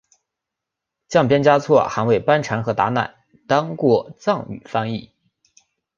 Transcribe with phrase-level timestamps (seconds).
[1.09, 5.11] 降边嘉措还为班禅和达赖当过藏语翻译。